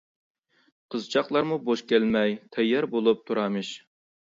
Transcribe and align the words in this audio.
قىزچاقلارمۇ 0.95 1.59
بوش 1.69 1.85
كەلمەي، 1.93 2.35
تەييار 2.59 2.91
بولۇپ 2.97 3.25
تۇرارمىش. 3.31 3.75